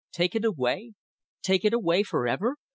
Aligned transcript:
Take 0.11 0.33
it 0.33 0.43
away? 0.43 0.93
Take 1.43 1.63
it 1.63 1.73
away 1.73 2.01
for 2.01 2.27
ever! 2.27 2.55